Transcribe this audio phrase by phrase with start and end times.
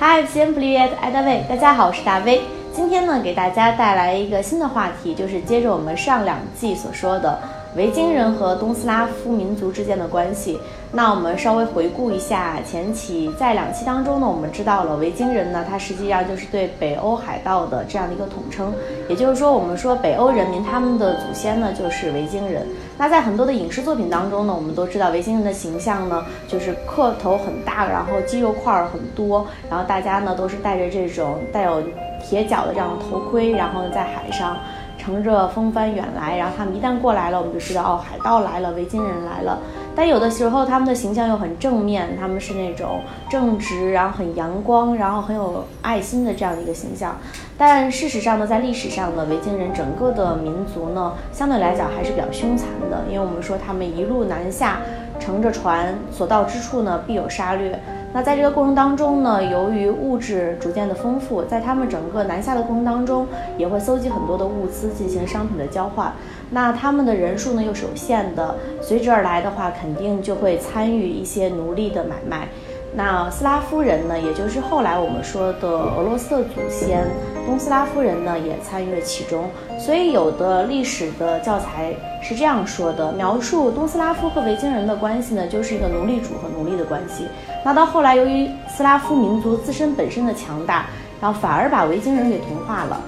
[0.00, 1.46] Hi, всем привет, это Давей。
[1.48, 2.40] 大家好，我是大威。
[2.72, 7.38] 今天呢，给大家带来一个新的话题，就是接着我们上两季所说的。
[7.75, 10.57] 维京人和东斯拉夫民族之间的关系，
[10.93, 18.73] 那我们稍微回顾一下前期，在两期当中呢，我们知道了维京人呢，它实际上就是对北欧海盗的这样的一个统称，
[19.09, 22.65] 也就是说，我们说北欧人民他们的祖先呢就是维京人。
[22.97, 31.83] 那在很多的影视作品当中呢，我们都知道维京人的形象呢就是个头很大，然后肌肉块儿很多，然后大家呢都是戴着这种带有
[32.23, 34.55] 铁角的这样的头盔，然后在海上。
[35.05, 39.59] 乘着风帆远来，然后他们一旦过来了，我们就知道哦，海盗来了，维京人来了。
[39.95, 47.15] 但有的时候他们的形象又很正面，他们是那种正直，然后很阳光，然后很有爱心的这样的一个形象。
[47.55, 54.79] 但事实上呢，在历史上呢，维京人整个的民族呢，相对来讲还是比较凶残的，因为我们说他们一路南下，
[55.19, 57.79] 乘着船，所到之处呢，必有杀掠。
[58.15, 66.13] 那在这个过程当中呢，由于物质逐渐的丰富，在他们整个南下的过程当中，也会搜集很多的物资进行商品的交换。
[66.49, 72.47] 那他们的人数呢又是有限的，随之而来的话，肯定就会参与一些奴隶的买卖。
[72.97, 77.05] 那斯拉夫人呢，也就是后来我们说的俄罗斯的祖先
[77.45, 79.49] 东斯拉夫人呢，也参与了其中。
[79.77, 87.27] 所以有的历史的教材是这样说的：描述东斯拉夫和维京人的关系呢，就是一个奴隶主和奴隶的关系。
[87.65, 90.85] 那到后来，由于斯拉夫民族自身本身的强大，
[91.19, 93.01] 然后反而把维京人给同化了。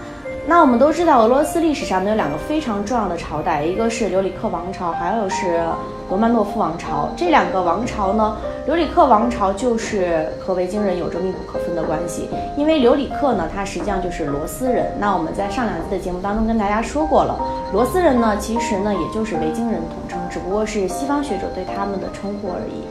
[0.49, 5.61] 那我们都知道，俄罗斯历史上呢有两个非常重要的朝代，一个是留里克王朝，还有是
[6.09, 7.09] 罗曼诺夫王朝。
[7.17, 14.89] 这两个王朝呢，留里克王朝就是和维京人有着密不可分的关系，因为留里克呢，他实际上就是罗斯人。
[14.97, 17.37] 那我们在上两集的节目当中跟大家说过了，
[17.73, 22.87] 罗斯人呢，其实呢也就是维京人统称，只不过是西方学者对他们的称呼而已。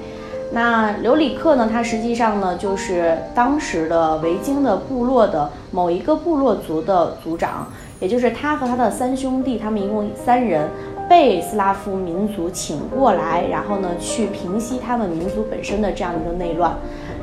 [0.56, 1.68] 那刘里克呢？
[1.70, 7.66] 他实际上呢，就是当时的维京的部落的某一个部落族的族长，
[8.00, 10.66] 也就是他和他的三兄弟，他们一共三人，
[11.08, 16.76] 被斯拉夫民族请过来，然后呢，去平息他们民族本身的这样一个内乱。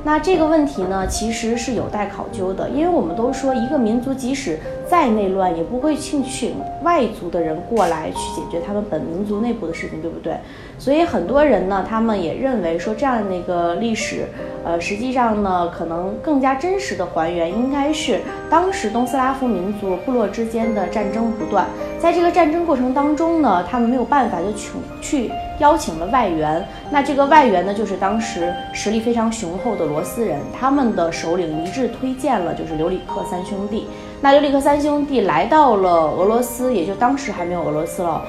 [0.06, 10.36] 那这个问题呢，其实是有待考究的，因为我们都说一个民族即使再内乱，也不会去请外族的人过来去解决他们本民族内部的事情，对不对？
[10.78, 14.28] 所以很多人呢，他们也认为说这样的一个历史，
[14.66, 18.20] 呃，实际上呢，可能更加真实的还原应该是
[18.50, 21.66] 当时东斯拉夫民族部落之间的战争不断，
[21.98, 24.70] 在这个战争过程当中呢，他们没有办法就去
[25.02, 33.88] 去邀请了外援，那这个外援呢，就是当时实力非常雄厚的罗斯人，他们的首领一致推荐了就是刘里克三兄弟，
[34.22, 38.22] 那刘里克三兄弟来到了俄罗斯，也就当时还没有俄罗斯了。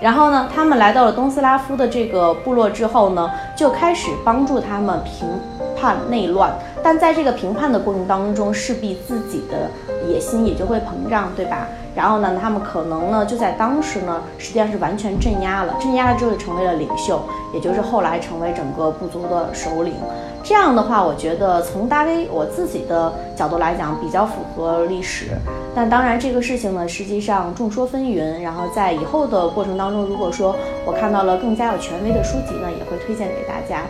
[0.00, 5.28] 然后呢，他们来到了东斯拉夫的这个部落之后呢，就开始帮助他们平
[5.76, 6.56] 叛内乱。
[6.84, 9.68] 但在这个评判的过程当中，势必自己的
[10.08, 11.66] 野心也就会膨胀，对吧？
[11.94, 17.22] 然后呢，他们可能呢就在当时呢，实际上是完全镇压了，镇压了之后成为了领袖，
[17.52, 19.94] 也就是后来成为整个部族的首领。
[20.42, 25.28] 这样的话，我觉得从大威我自己的角度来讲，比较符合历史。
[25.74, 28.42] 但当然，这个事情呢，实际上众说纷纭。
[28.42, 30.54] 然后在以后的过程当中，如果说
[30.84, 33.82] 我看到了更加有权威的书籍呢，也会推荐给大家。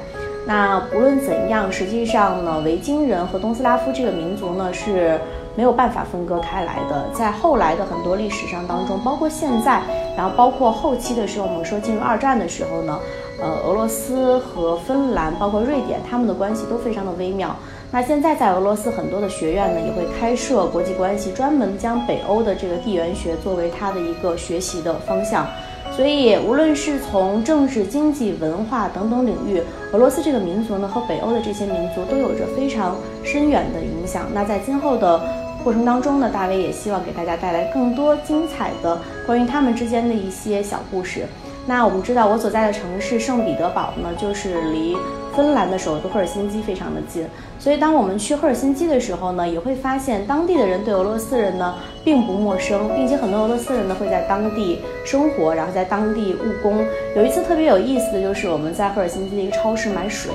[0.46, 5.18] 那不论怎样，实际上呢，维京人和东斯拉夫这个民族呢是
[5.56, 7.06] 没有办法分割开来的。
[7.12, 9.82] 在后来的很多历史上当中，包括现在，
[10.16, 12.98] 然后包括后期的时候，我们说进入二战的时候呢，
[13.40, 17.54] 呃，俄罗斯和芬兰，包括瑞典，他们的关系都非常的微妙。
[17.90, 25.46] 那现在在俄罗斯很多的学院呢，也会开设国际关系，专门将北欧的这个地缘学作为它的一个学习的方向。
[25.92, 29.62] 所以，无论是从政治、经济、文化等等领域，
[29.92, 34.24] 俄罗斯这个民族呢和北欧的这些民族都有着非常深远的影响。
[34.34, 35.20] 那在今后的
[35.64, 41.26] 过程当中呢，大卫也希望给大家带来更多精彩的关于他们之间的一些小故事。
[41.66, 44.94] 那我们知道，我所在的城市圣彼得堡呢，就是离。
[45.34, 47.26] 芬兰的首都赫尔辛基非常的近，
[47.58, 51.74] 所以当我们去赫尔辛基的时候呢，也会发现当地的人对俄罗斯人呢
[52.04, 56.86] 并不陌生，并且很多俄罗斯人呢会在当地生活，然后在当地务工。
[57.16, 60.30] 有一次特别有意思的就是我们在赫尔辛基的一个超市买水，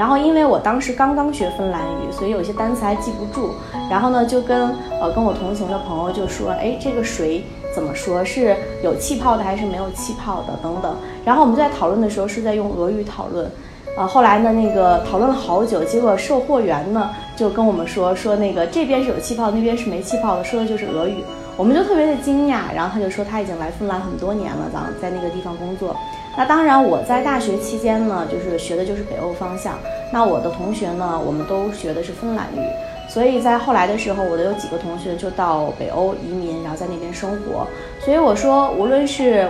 [0.00, 3.50] 然后因为我当时刚刚学芬兰语，所以有些单词还记不住，
[3.90, 7.44] 然后呢就跟呃跟我同行的朋友就说，哎，这个水
[7.74, 10.96] 怎么说是有气泡的还是没有气泡的等等。
[11.22, 13.46] 然后我们在讨论的时候是在用俄语讨论。
[13.94, 21.22] 啊，后来呢，那个讨论了好久，结果售货员呢就跟我们说，说那个这边是有气泡，那边是没气泡的，说的就是俄语，
[21.58, 22.72] 我们就特别的惊讶。
[22.74, 25.94] 然后他就说他已经来芬兰很多年了，然后在那个地方工作。
[26.36, 29.78] 那当然，我在大学期间呢，就是学的就是北欧方向。
[30.12, 32.60] 那我的同学呢，我们都学的是芬兰语。
[33.08, 37.66] 所以在后来的时候，我的有几个同学就到北欧移民，然后在那边生活。
[38.04, 39.48] 所以我说，无论是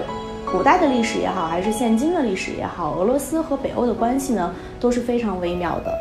[0.51, 5.95] 古代的历史也好，还是现今的历史也好，俄罗斯和北欧的关系呢，都是非常微妙的。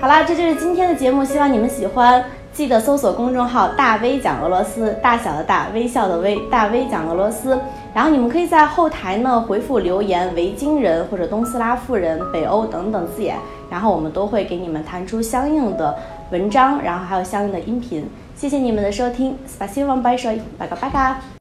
[0.00, 2.24] 好啦，这就是今天的节目，希望你们喜欢。
[2.53, 7.59] 记得搜索公众号“大 V 讲俄罗斯”，大小的“大”，微笑的“微”，大 V 讲俄罗斯。
[7.93, 13.35] 然后你们可以在后台呢回复留言“维京人”或者“东斯拉夫人”、“北欧”等等字眼，
[13.69, 15.95] 然后我们都会给你们弹出相应的
[16.31, 18.09] 文章，然后还有相应的音频。
[18.35, 21.38] 谢谢你们的收听，Спасибо вам большое，拜个拜个。